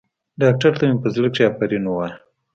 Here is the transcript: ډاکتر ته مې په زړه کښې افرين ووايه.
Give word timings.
ډاکتر 0.41 0.71
ته 0.79 0.83
مې 0.89 0.95
په 1.03 1.07
زړه 1.15 1.27
کښې 1.33 1.43
افرين 1.49 1.83
ووايه. 1.87 2.15